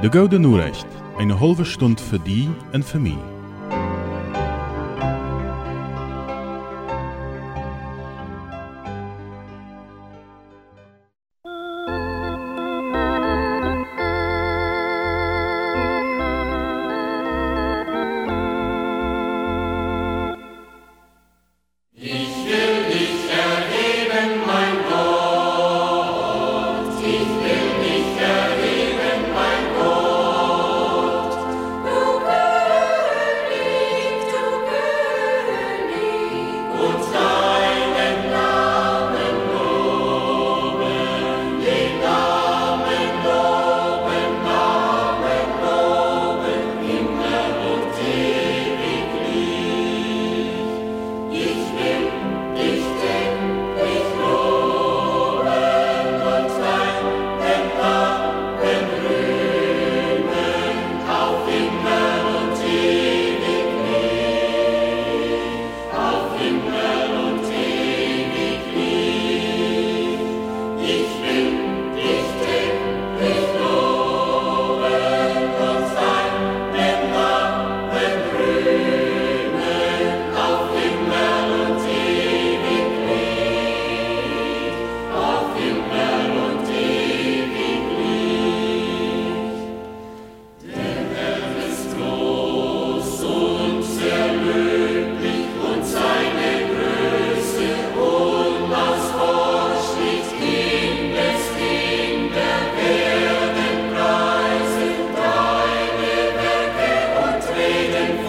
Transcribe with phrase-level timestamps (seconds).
[0.00, 0.86] De Gouden Urecht,
[1.18, 3.37] eine halbe Stunde für die und für mich.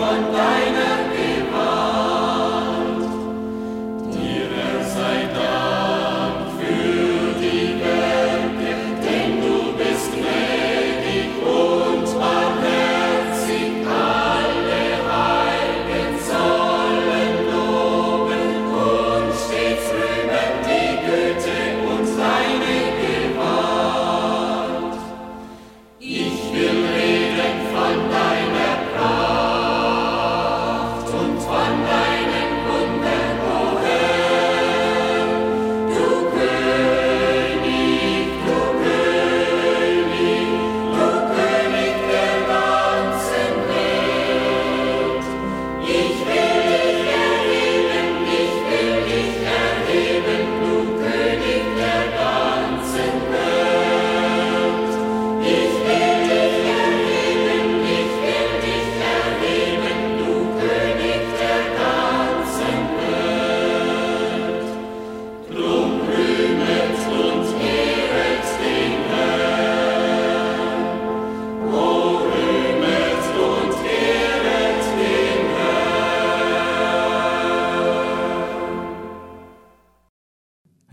[0.09, 0.58] one night.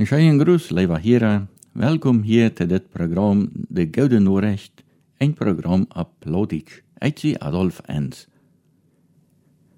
[0.06, 1.48] Een scheien groes, lieve heren.
[1.72, 4.84] Welkom hier te dit programma De Gouden Noorrecht,
[5.18, 8.28] een programma op Loditsch, uit Adolf Ens.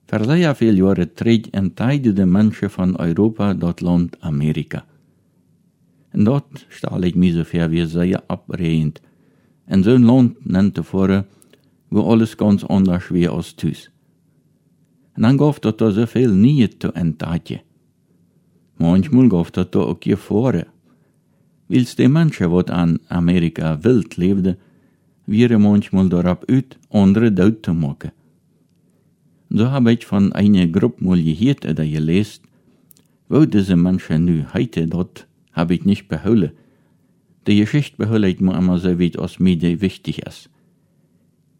[0.06, 4.84] Verleden veel jaren treed en tijden de mensen van Europa dat land Amerika.
[6.08, 9.00] En dat stel ik me zover wie zeer abreend.
[9.64, 11.26] En zo'n land nennt tevoren,
[11.88, 13.90] wo alles ganz anders wie als thuis.
[15.12, 17.66] En dan gaf dat er zoveel niet te entdekken.
[18.78, 20.64] Manchmal dat da ook je voor.
[21.66, 24.56] Wils de mensen wat aan Amerika wild leefde,
[25.24, 28.12] wäre manchmal daarop uit andere dood te maken.
[29.50, 32.44] So habe ich von einer Gruppe mal gehört oder gelesen,
[33.28, 36.52] wo diese Menschen nu heute dort, habe ich nicht beholen.
[37.46, 40.50] Die Geschichte behole ich mir immer so weit aus mir, die wichtig ist.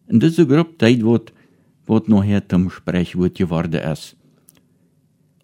[0.07, 1.33] In diese Gruppe, die wird,
[1.85, 4.15] wird nachher zum Sprechwort geworden ist.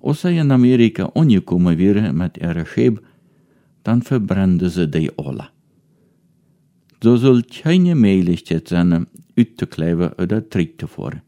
[0.05, 3.01] Als zij in Amerika angekommen wären mit ihrer Schäb,
[3.81, 5.49] dann verbrannten sie die alle.
[7.01, 11.23] So soll keine Möglichkeit sein, uitzukleven oder Trick zu fahren.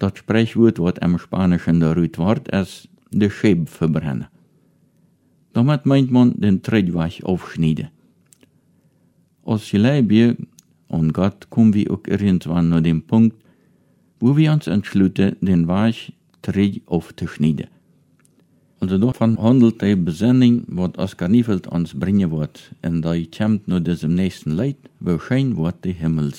[0.00, 4.26] Das Sprechwort, was im Spanischen darüber wird, ist de Schäb verbrennen.
[5.52, 7.90] Damit meint man den Trittweg aufschneiden.
[9.44, 10.34] Als Gelei
[10.88, 13.36] und Gott kommen wir auch irgendwann zu dem Punkt,
[14.18, 16.12] wo wir uns entschließen, den Weg
[16.44, 17.68] Tritt aufzuschneiden.
[18.80, 23.80] Also davon handelt die Besinning, was Oskar Niefeld uns bringen wird, und da kommt nur
[23.80, 26.34] diesem nächsten Leid, wo schein wird die Himmel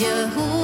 [0.00, 0.59] 江湖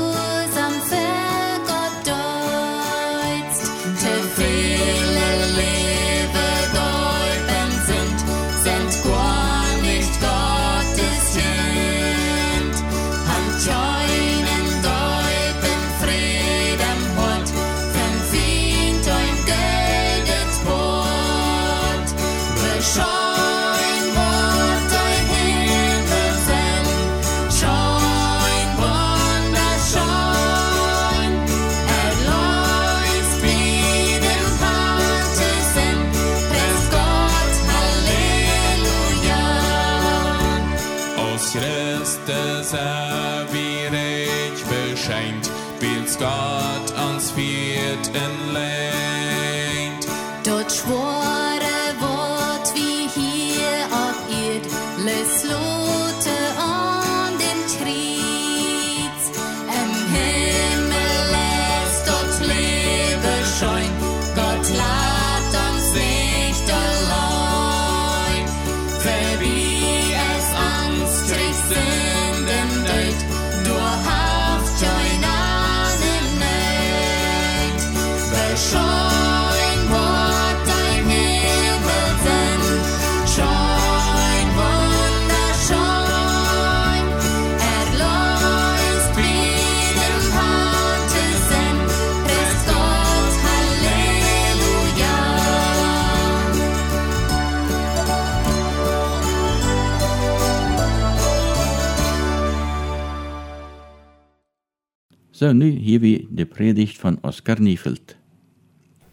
[105.38, 108.16] So, nu hier wie de Predigt von Oskar Niefeld.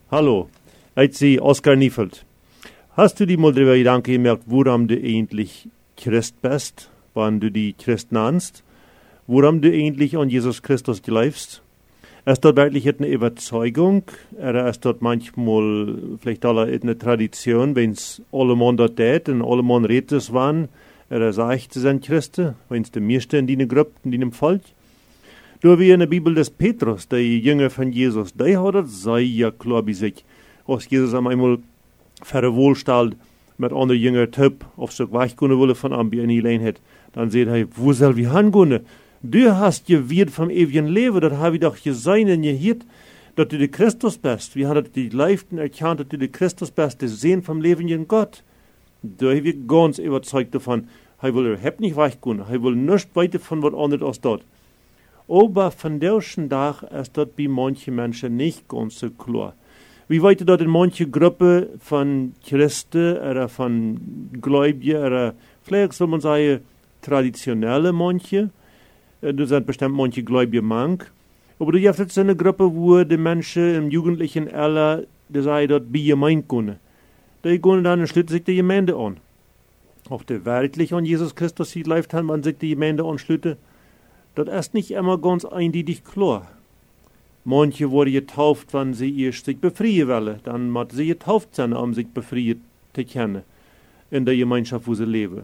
[0.10, 0.48] Hallo,
[0.96, 2.24] ich sie Oskar Niefeld.
[2.96, 5.68] Hast du die mal drüber Gedanken gemerkt, woran du eigentlich
[5.98, 8.64] Christ bist, wann du die Christ nennst?
[9.28, 11.62] Woran du eigentlich an Jesus Christus glaubst?
[12.26, 14.04] Ist dort wirklich eine Überzeugung?
[14.38, 19.62] Oder ist dort manchmal vielleicht alle eine Tradition, wenn's alle Mann dort tät und alle
[19.62, 20.70] Mann redet waren,
[21.10, 24.62] oder sagt sie sind Christen, wenn's die meisten in die Gruppe, in dem Volk?
[25.64, 29.50] Door wie in de Bibel des Petrus, der Jünger von Jesus, der hat het sehr
[29.52, 30.26] klar bei sich.
[30.68, 31.60] Als Jesus einmal
[32.22, 33.16] verwohlstellt
[33.58, 36.82] mit anderen Jünger Typ, auf so weich kunnen willen von am in die Lijn hat,
[37.14, 38.82] dann sagt er, wo soll wir hingehen?
[39.22, 42.86] Du hast gewirrt vom ewigen Leben, das habe ich doch gesehen und gehört,
[43.38, 44.58] dass du der Christus bist.
[44.58, 48.44] Wir haben die Leiften erkannt, dass du der Christus bist, der Sehen vom lebenden Gott.
[49.02, 50.90] Da habe ich ganz überzeugt davon,
[51.22, 54.44] er will überhaupt nicht weichgehen, er will nichts weiter von was anderes als dort.
[55.28, 59.54] Aber von derschen Tag ist dort bei manchen Menschen nicht ganz so klar.
[60.10, 65.34] Wie weit dort in manche Gruppe von Christen oder von Gläubigen oder
[65.64, 66.60] vielleicht soll man sagen
[67.02, 68.50] traditionelle manche,
[69.22, 71.12] äh, das sind bestimmt manche Gläubige mank.
[71.60, 75.94] Aber du hast jetzt eine Gruppe, wo die Menschen im jugendlichen Alter, die sagen dort
[75.94, 76.80] bei Gemeinde können.
[77.44, 79.18] Die gehen dann schließen sich die Gemeinde an.
[80.10, 83.56] Auch der wirklich an Jesus Christus sieht, läuft man sich die Gemeinde anschließt.
[84.36, 86.48] Das ist nicht immer ganz eindeutig klar.
[87.46, 90.40] Manche wurden getauft, wenn sie erst sich befreien wollen.
[90.44, 92.58] Dann muss sie getauft sein, um sich befreit
[92.94, 93.44] zu kennen.
[94.10, 95.44] In der Gemeinschaft, wo sie leben.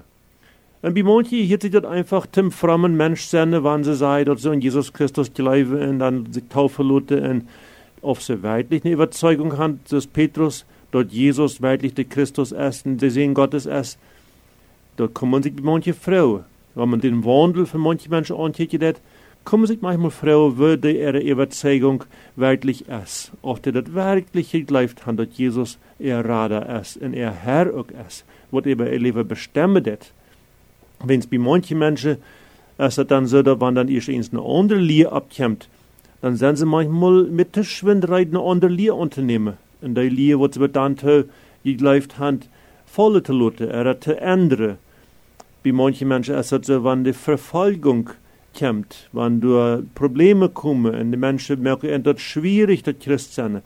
[0.82, 4.44] Und bei manchen hier sich das einfach zum frommen Mensch sein, wenn sie sagen, dass
[4.44, 7.48] sie an Jesus Christus glauben und dann sich taufen lassen und
[8.02, 13.02] auf sie wirklich eine Überzeugung haben, dass Petrus, dort Jesus wirklich der Christus ist und
[13.02, 14.00] der Sehen Gottes ist.
[14.96, 16.46] Dort kommen sich bei manchen Frauen
[16.76, 19.02] wenn man den Wandel von manchen Menschen anguckt,
[19.44, 22.04] kommen sich manchmal Frauen, würde ihre Überzeugung
[22.36, 23.32] wirklich ist.
[23.42, 27.88] Ob die das wirklich geglaubt haben, dass Jesus ihr Rader ist und ihr Herr auch
[28.08, 29.88] ist, was über ihr Leben bestimmt.
[31.04, 32.18] Wenn es bei manchen Menschen
[32.78, 35.68] ist dann so, dass wenn dann erst eine andere Lehre abkommt,
[36.22, 39.58] dann sind sie manchmal mit der Schwindreit eine andere Lehre unternehmen.
[39.82, 40.98] Und die Lehre, was sie dann
[41.64, 42.42] geglaubt haben,
[42.86, 44.78] volle zu oder zu ändern
[45.64, 48.10] bei manchen Menschen ist es so, wenn die Verfolgung
[48.58, 53.62] kommt, wenn du Probleme kommen und die Menschen merken, es ist schwierig, das Christ sein,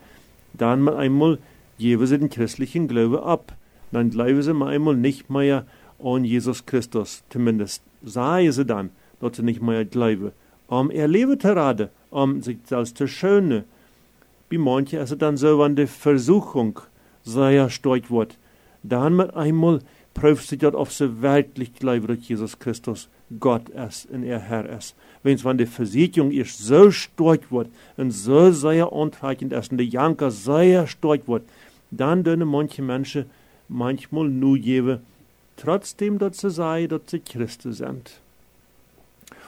[0.53, 1.37] dann einmal
[1.77, 3.53] geben sie den christlichen Glauben ab.
[3.91, 5.65] Dann glauben sie einmal nicht mehr
[6.03, 7.23] an Jesus Christus.
[7.29, 10.31] Zumindest sagen sie dann, dass sie nicht mehr glauben.
[10.67, 13.65] Um ihr Leben zu raten, um sich selbst zu schönen.
[14.49, 16.79] Bei manchen ist es dann so, wenn die Versuchung
[17.23, 18.37] sehr stark wird,
[18.81, 19.79] dann mit einmal
[20.37, 24.95] sich dort, ob sie wirklich glauben, dass Jesus Christus Gott ist und er Herr ist.
[25.23, 29.77] Wenn es von der Versicherung erst so stark wird und so sehr antreibend ist und
[29.77, 31.43] der Janker sehr stark wird,
[31.91, 33.25] dann dürfen manche Menschen
[33.67, 34.99] manchmal nur geben,
[35.57, 38.19] trotzdem, dass sie sagen, dass sie Christen sind.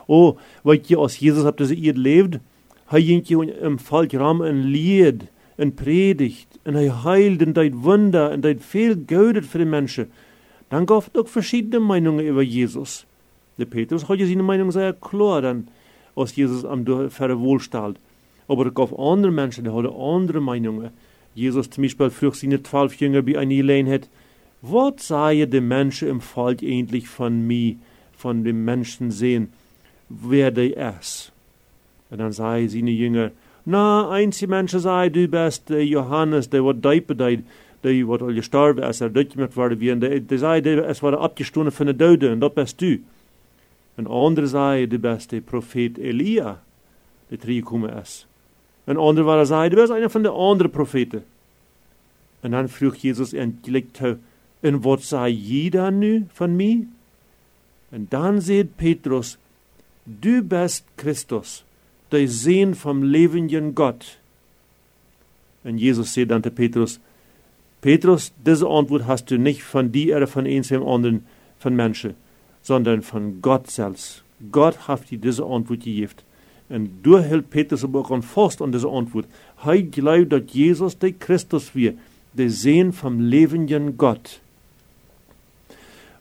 [0.07, 2.39] Oh, wat je als Jezus op deze eerd leefde,
[2.85, 5.23] hij ging je im Falkram een lied,
[5.55, 9.65] een predigt, heilde en deed wunder en deed veel geudet voor de
[10.69, 10.85] mensen.
[10.85, 13.05] Dan gaf het ook verschiedene Meinungen über Jesus.
[13.55, 15.67] Der Petrus hat seine Meinung sehr klar dann,
[16.15, 17.97] als Jesus am verre wohlstalt.
[18.47, 20.91] Aber es gab andere Menschen, die hatten andere Meinungen.
[21.33, 24.09] Jesus zum Beispiel frug seine zwölf Jünger bei einer Gelegenheit,
[24.61, 27.75] was sagen die Menschen im Volk endlich von mir,
[28.17, 29.49] von dem Menschen sehen?
[30.09, 31.31] wer der ist.
[32.09, 33.31] Und dann sagen seine Jünger,
[33.65, 37.45] na, einzige Menschen sagen, du bist Johannes, der wird deipen,
[37.85, 41.19] der wird al gestorben, als er durchgemacht worden wie, und der, der sagt, es war
[41.19, 42.97] abgestoßen von den Döden, und das bist du.
[43.97, 46.59] Und andere sagen, du bist der Prophet Elia,
[47.31, 48.27] der zurückgekommen ist.
[48.85, 51.23] Und andere waren sagen, du bist einer von den anderen Propheten.
[52.41, 53.85] Und dann frug Jesus endlich,
[54.61, 56.85] und was sagt jeder nu von mir?
[57.91, 59.37] Und dann sieht Petrus,
[60.05, 61.63] Du bist Christus,
[62.11, 64.19] der Sehn vom lebenden Gott.
[65.63, 66.99] Und Jesus sagt dann zu Petrus,
[67.85, 71.23] Petrus, diese Antwort hast du nicht von dir oder von einem anderen,
[71.59, 72.15] von Menschen,
[72.63, 74.23] sondern von Gott selbst.
[74.51, 76.09] Gott hat dir diese Antwort gegeben.
[76.67, 79.27] Und du hält Petrus aber auch fast an diese Antwort.
[79.63, 81.99] Er glaubt, dass Jesus der Christus wird,
[82.33, 84.39] der Sehn vom lebenden Gott.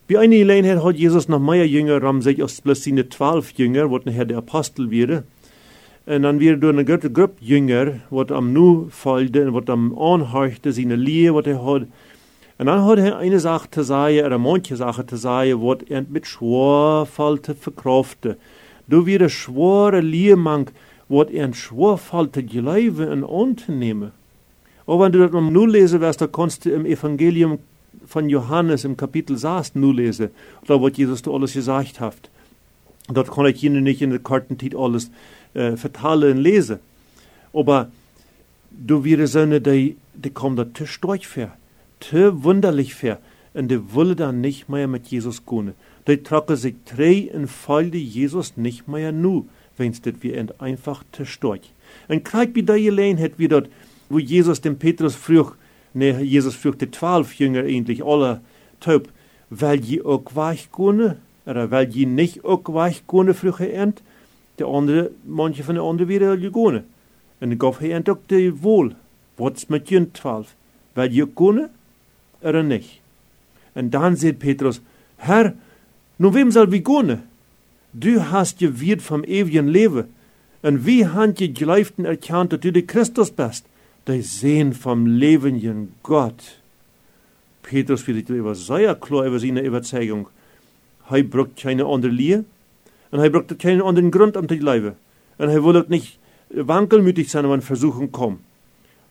[0.05, 4.05] Bij eine Gelegenheit hat Jesus noch mehr Jünger ram sich plus seine zwölf Jünger, wat
[4.05, 5.23] nachher der Apostel wäre.
[6.05, 10.95] Dann wäre durch eine große Gruppe Jünger, wat am nu folgte, wat am anhorchte, seine
[10.95, 11.87] Liebe, wat er hat.
[12.57, 16.05] Und dann hat er eine Sache zu sagen, oder manche Sache zu sagen, wat er
[16.07, 18.37] mit Schworfalte verkraufte.
[18.87, 20.71] Du wäre schwere Liebmank,
[21.09, 24.11] wat er Schworfalte Glaube in anzunehmen.
[24.85, 27.57] Aber wenn du das am nu lesen wirst, da kannst du im Evangelium
[28.05, 30.29] von Johannes im Kapitel 6 nu lesen,
[30.67, 32.29] da was Jesus alles gesagt hat.
[33.11, 35.09] Dort kann ich Ihnen nicht in der Kartentit alles
[35.55, 36.79] vertalen und lesen.
[37.53, 37.91] Aber
[38.71, 41.51] du wirst sehen, die, die kommen da zu stark für,
[41.99, 43.19] zu wunderlich für,
[43.53, 45.73] und die wollen dann nicht mehr mit Jesus gehen.
[46.07, 49.47] Die tragen sich drei und fallen Jesus nicht mehr nu,
[49.77, 51.61] es das wir einfach zu stark.
[52.07, 53.69] Und gerade bei der Gelegenheit, wie dort,
[54.09, 55.43] wo Jesus dem Petrus früh
[55.95, 58.41] Nee, Jesus vroeg de twaalf Jünger endlich alle
[58.79, 59.07] taub,
[59.49, 64.01] weil je ook weich kunnen, oder weil je nicht ook weich vroeg hij end.
[64.55, 66.85] De andere, manche van de anderen weer gegonen.
[67.37, 68.91] En dan gaf hij end ook de wohl.
[69.35, 70.55] Wat's met je twaalf?
[70.93, 71.27] Weil je
[72.63, 73.01] nicht?
[73.73, 74.81] Und dann sagt Petrus,
[75.17, 75.53] Herr,
[76.17, 77.23] nun wem soll wir gehen?
[77.91, 80.05] Du hast je wird vom ewigen Leben.
[80.61, 83.65] Und wie han je geleiften erkannt, dass du der Christus bist?
[84.07, 86.59] der Sehen vom lebenden Gott.
[87.63, 90.27] Petrus wird über sehr klar über seine Überzeugung.
[91.09, 92.45] Er braucht keine andere Liebe
[93.15, 94.95] und er braucht keinen anderen Grund um die Leibe.
[95.37, 96.19] Und er will nicht
[96.49, 98.41] wankelmütig sein, wenn Versuchung kommt.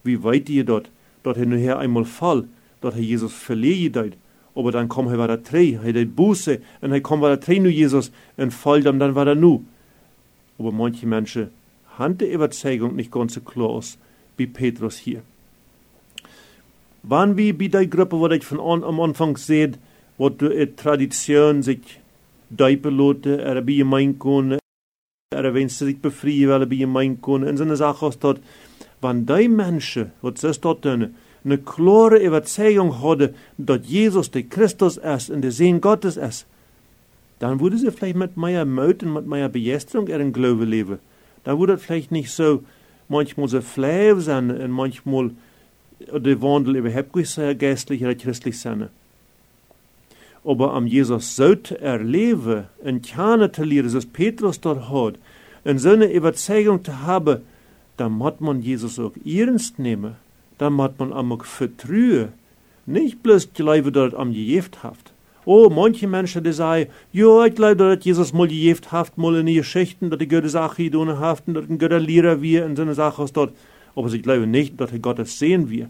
[0.03, 0.91] Wie weit ihr dort,
[1.23, 2.45] dort er nachher einmal fall,
[2.83, 4.13] dort er Jesus verliehen
[4.55, 7.71] aber dann kommt er wieder drei, er hat Buße, und er kommt wieder drei nu
[7.71, 9.65] Jesus, und fällt ihm dann wieder nu.
[10.59, 11.49] Aber manche Menschen
[11.97, 13.97] haben die Überzeugung nicht ganz so klar aus
[14.37, 15.23] wie Petrus hier.
[17.03, 19.73] Wann wie bei der Gruppe, wo ich von an, am Anfang sehe,
[20.19, 22.01] wo die Tradition sich
[22.51, 24.59] deipelote, er bei mein kunne,
[25.33, 28.41] er wenn sie sich befreien wollen bei mein kunne, in so eine Sache aus dort,
[29.01, 34.97] wenn die Menschen, was das dort tun, eine klare Überzeugung haben, dass Jesus der Christus
[34.97, 36.47] ist und der Sehen Gottes ist,
[37.39, 40.99] dann würde sie vielleicht mit meiner Möten, mit meiner Begeisterung ihren Glaube leben.
[41.43, 42.63] Dann würde es vielleicht nicht so
[43.09, 45.31] manchmal so flauw zijn en manchmal
[46.23, 48.89] de wandel überhaupt nicht sehr geistlich oder christlich sein.
[50.45, 55.15] Aber am Jesus zu erleben und kennen zu lernen, was Petrus hat,
[55.65, 57.41] und so eine Überzeugung zu haben,
[57.97, 60.17] dann muss man Jesus auch ernst nehmen.
[60.59, 62.29] Dann muss man auch vertrauen.
[62.87, 65.13] Nicht bloß glauben, dass er am gejeft haft.
[65.47, 69.47] Oh, manche Menschen, die sagen, ja, ich glaube, dass Jesus mal gejeft haft, mal in
[69.47, 72.83] die Geschichten, dass die Götter Sache tun haften, dass ein Götter Lehrer wir in so
[72.83, 73.53] einer Sache dort.
[73.95, 75.89] Aber sie glauben nicht, dass er Gottes sehen wir.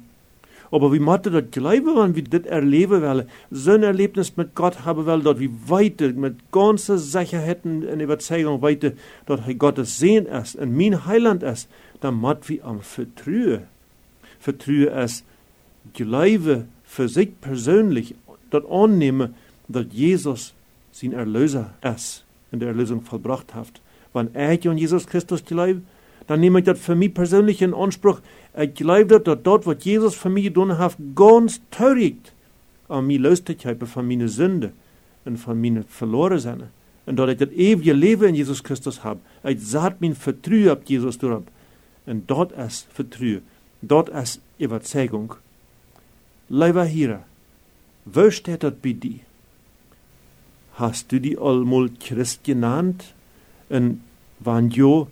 [0.75, 5.07] Aber macht das glauben, wenn wir das erleben wollen, so ein Erlebnis mit Gott haben
[5.07, 8.91] wollen, dort wie weiter, mit ganzer Sicherheit und Überzeugung weiter,
[9.27, 11.69] dass er Gottes sehen ist und mein Heiland ist,
[12.01, 13.61] dann muss wir am Vertrauen.
[14.41, 15.25] Vertrauen ist
[15.93, 18.17] Glaube für sich persönlich,
[18.51, 19.37] dort annehmen,
[19.69, 20.55] dass Jesus
[20.91, 23.81] sein Erlöser ist und die Erlösung vollbracht hat.
[24.13, 25.83] Wenn er an Jesus Christus glaubt,
[26.27, 28.21] dan neem ik dat voor mij persoonlijk in aanspraak.
[28.55, 32.15] Ik geloof dat dat, dat wat Jezus voor mij gedaan heeft, ganz teurig
[32.87, 34.71] aan luistert hebben van mijn zonde
[35.23, 36.61] en van mijn verloren zijn.
[37.05, 39.17] En dat ik het eeuwige leven in Jezus Christus heb.
[39.43, 41.43] Ik zat mijn vertrouwen op Jezus door.
[42.05, 43.43] En dat is vertrouwen.
[43.79, 45.33] Dat is überzeugung.
[46.47, 47.25] Lieber Hierer,
[48.05, 49.21] wo steht das bei dir?
[50.73, 53.15] Hast du die allmal Christ genannt?
[53.69, 54.01] Und
[54.41, 55.09] wann jo,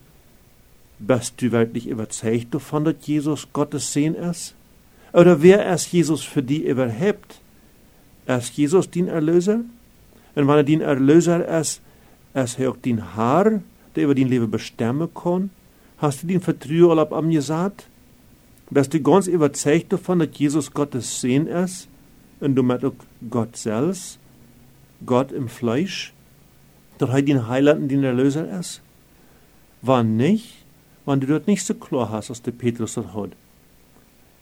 [1.06, 4.54] bist du wirklich überzeugt davon, dass Jesus Gottes Sohn ist?
[5.12, 7.40] Oder wer ist Jesus für dich überhaupt?
[8.26, 9.60] Ist Jesus dein Erlöser?
[10.34, 11.82] Und wenn er dein Erlöser ist,
[12.34, 13.60] ist er auch dein Herr,
[13.94, 15.50] der über dein Leben bestimmen kann?
[15.98, 17.88] Hast du dein Vertrauen ab am gesagt?
[18.70, 21.88] Bist du ganz überzeugt davon, dass Jesus Gottes Sohn ist?
[22.40, 22.94] Und damit auch
[23.28, 24.18] Gott selbst?
[25.04, 26.12] Gott im Fleisch?
[26.98, 28.80] Dass er dein Heiland und dein Erlöser ist?
[29.82, 30.61] Wann nicht?
[31.04, 33.30] Wenn du dort nicht so klar hast, als der Petrus das hat.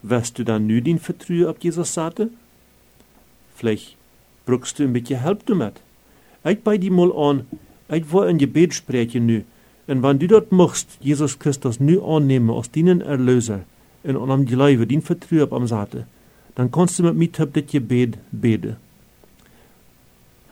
[0.02, 2.30] Wirst du dann nu dein Vertrauen auf Jesus satte?
[3.54, 3.96] Vielleicht
[4.46, 5.74] brauchst du ein bisschen Hilfe damit.
[6.44, 7.46] Ich bei dir mal an,
[7.90, 9.42] ich will ein Gebet sprechen nu.
[9.86, 13.60] Und wenn du das machst, Jesus Christus nu annehmen als deinen Erlöser,
[14.02, 16.06] und an am Glauben, dein Vertrauen auf am Saate,
[16.54, 18.76] dann kannst du mit mir das Gebet beten.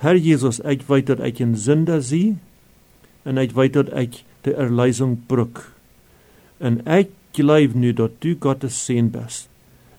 [0.01, 2.37] Herr Jesus, ich weet dat ik een Sünder zie,
[3.23, 5.73] en ik weet dat ik de Erlösung bruk.
[6.59, 9.49] En ik geloof nu dat du Gottes Sohn bist,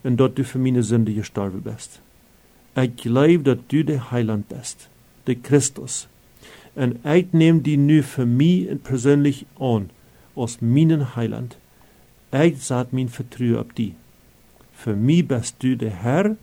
[0.02, 2.02] en dat du für meine Sünde gestorben bist.
[2.74, 4.90] Ik geloof dat du der Heiland bist,
[5.24, 6.08] der Christus.
[6.74, 9.90] En ik neem die nu für mich persönlich an,
[10.34, 11.58] als meinen Heiland.
[12.30, 13.94] Ik zet mijn vertrouwen op die.
[14.74, 16.36] Für mich bist du der Herr,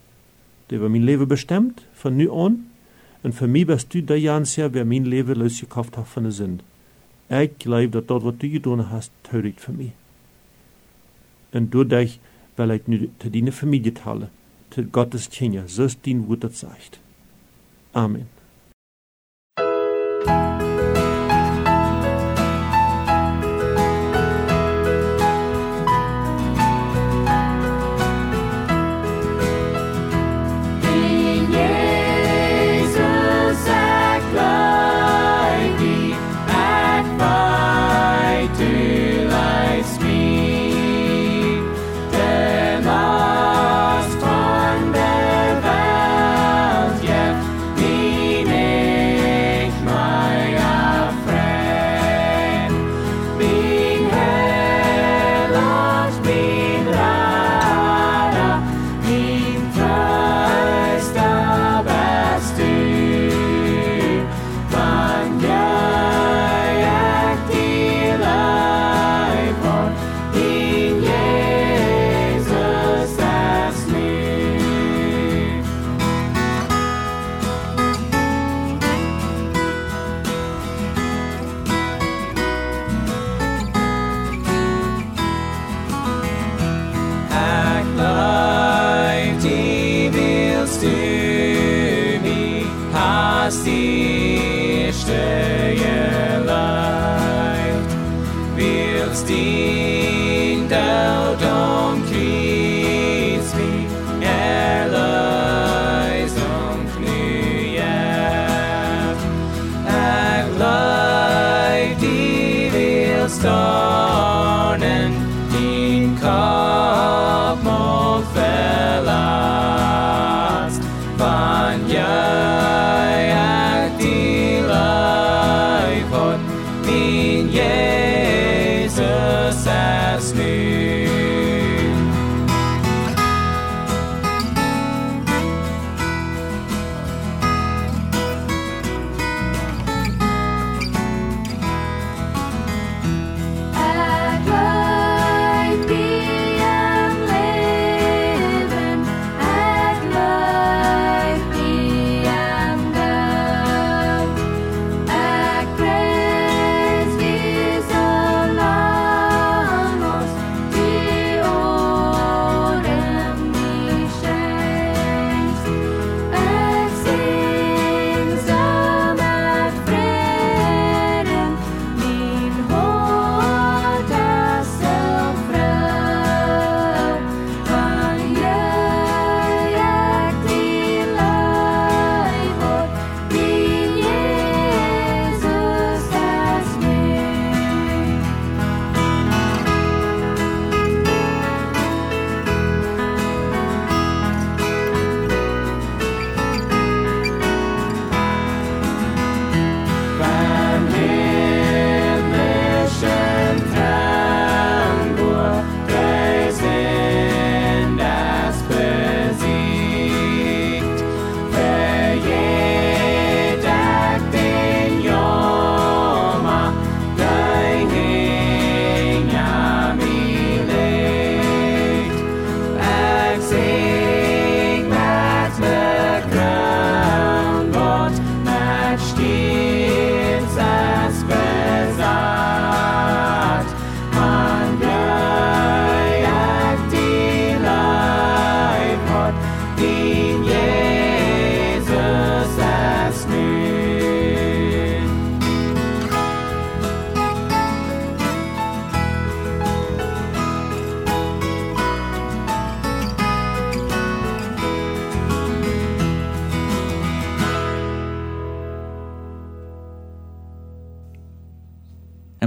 [0.67, 2.67] der über mein Leben bestimmt, von nu an.
[3.21, 6.65] En voor mij bist du der Jansja, wer mein Leben losgekauft hat von der Sünde.
[7.29, 9.93] Ich glaube, dass das, was du getan hast, teurig für mich.
[11.53, 12.21] Und dadurch
[12.57, 14.29] will ich nu zu deiner Familie teilen,
[14.71, 15.31] zu Gottes
[15.67, 17.01] so ist dein Wort das sagt.
[17.93, 18.27] Amen.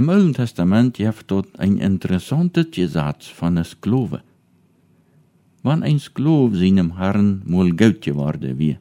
[0.00, 4.22] Im Alten Testament gibt dort ein interessantes Gesetz von der Sklave.
[5.62, 8.78] Wann ein Sklave seinem Herrn mal gut geworden wie,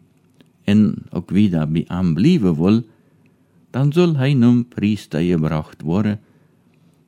[0.65, 2.85] en auch wieder bei ihm bleiben will,
[3.73, 6.19] dann soll hij nun Priester gebracht worden,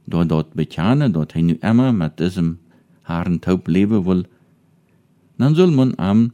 [0.06, 2.60] door dort bekenne, dat hij nu immer mit diesem
[3.04, 4.26] Herrn taub leben will,
[5.38, 6.32] dann soll man am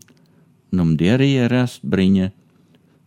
[0.72, 2.34] num der Rest brengen,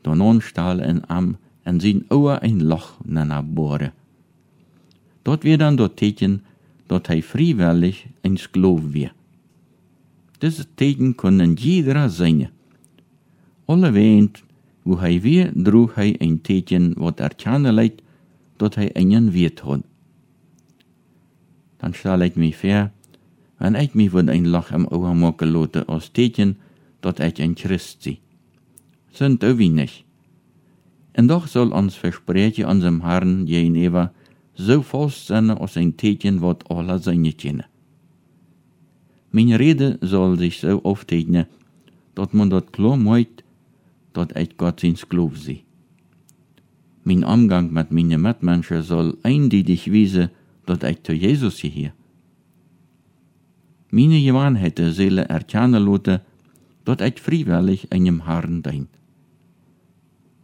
[0.02, 3.92] dan onstaal en am en zijn oor ein Loch nana bohren.
[5.22, 6.42] Dort wird dann dort teken,
[6.86, 9.12] dat hij freiwillig ein Sklave wird.
[10.42, 12.48] Diese Teken können jeder sein.
[13.66, 14.42] Alle weent,
[14.82, 18.02] wo hij weer droeg hij een teken wat erkennen leidt,
[18.56, 19.82] dat hij einen weet had.
[21.76, 22.90] Dan stel ik mij ver,
[23.56, 26.58] en ik mij voor een lach am oor maken laten als teken,
[27.00, 28.20] dat ik een Christ zie.
[29.10, 30.02] Sind ook wenig.
[31.12, 34.19] En doch soll ons versprechen unserem Herrn gegenüber so
[34.82, 37.66] vast sein als ein teken wat alle zijn kennen.
[39.30, 41.46] Mijn rede soll sich so auftegnen,
[42.14, 43.42] dat man dat klar meint,
[44.12, 45.64] dat ik Gott zijn Sklave zie.
[47.02, 50.30] Mijn Umgang mit meinen Mitmenschen soll eindeutig wiesen,
[50.64, 51.92] dat ik zu Jesus gehe.
[53.90, 56.22] Meine Gewohnheiten zullen erkennen lassen,
[56.82, 58.88] dat ik freiwillig einem Herrn dien.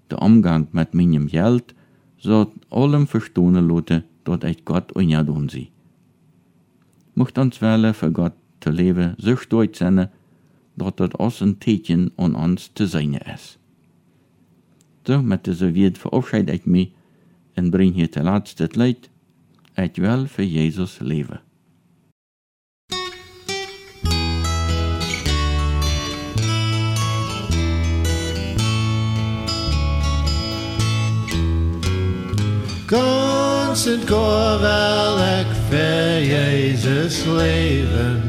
[0.07, 1.74] Der Umgang mit meinem Geld
[2.27, 5.71] soll allem verstohnen lassen, dat ik Gott unjadun zie.
[7.12, 10.11] Mocht ons willen für Gott te leven so stolz zijn,
[10.75, 13.59] dat het als een teken aan ons te zijn is.
[15.03, 16.93] Zo met deze woord verabschied ik mij
[17.53, 19.11] en breng hier te laatste het leid.
[19.75, 21.41] Ik wil voor Jezus leven.
[32.87, 38.22] Constant går wel ik voor Jezus leven.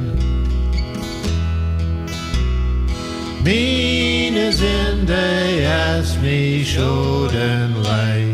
[3.44, 5.68] Mine zinde
[5.98, 8.28] as me schoden leid.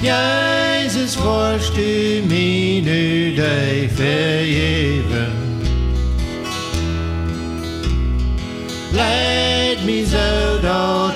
[0.00, 5.32] Jezus vorst du mir nu dig vergeven.
[8.92, 11.15] Leid me zo dat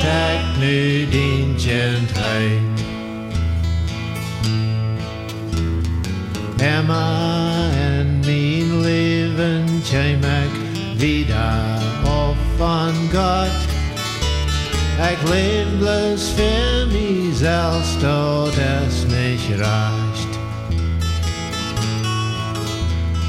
[1.10, 2.60] dienstheid.
[6.56, 10.50] Emma en mijn leven kwam ik
[10.96, 13.68] wieder op van God.
[15.10, 20.38] Ik leef bloos voor mezelf tot es mich reicht.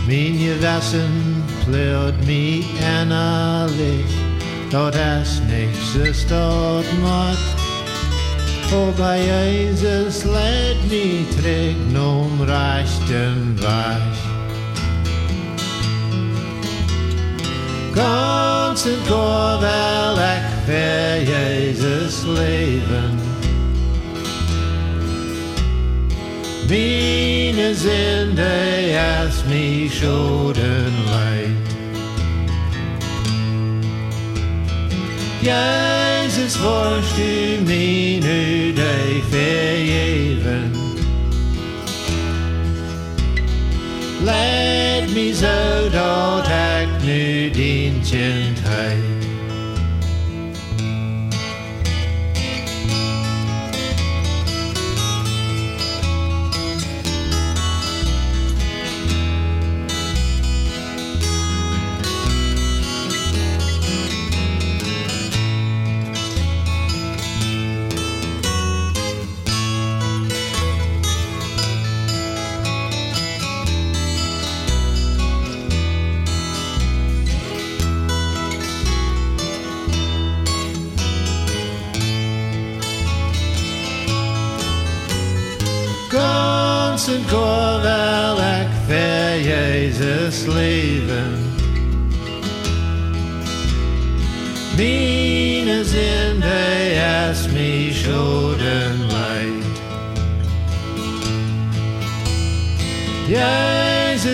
[0.08, 4.21] Mijn gewissen pleurt innerlich,
[4.72, 7.56] tot es nicht ist dort macht.
[8.74, 14.18] O bei Jesus led me trek num rechten Weg.
[17.94, 23.20] Ganz en går wel ek voor Jezus leven.
[26.70, 31.61] Mine zinde as me schoden leid.
[35.42, 38.74] Jezus vorst du mir nu
[39.30, 40.72] vergeven.
[44.24, 48.52] Leid me zo dat ik nu dienstheid.
[48.64, 49.31] Ganz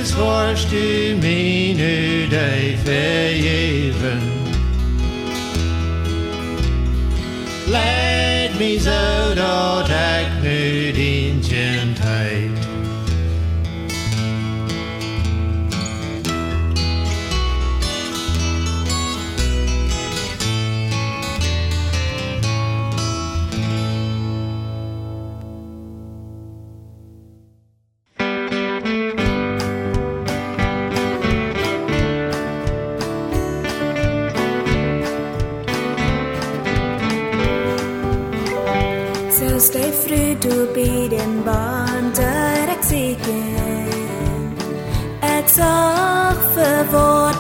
[0.08, 4.22] Jezus vorst du mir nu dig vergeven.
[7.68, 8.80] Leid me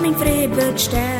[0.09, 1.16] mijn vrede stel.